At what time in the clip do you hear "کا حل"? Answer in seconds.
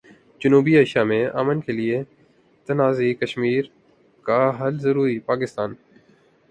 4.25-4.77